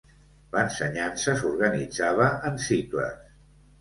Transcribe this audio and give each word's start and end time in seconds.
L'ensenyança 0.55 1.35
s'organitzava 1.41 2.31
en 2.51 2.61
cicles. 2.67 3.21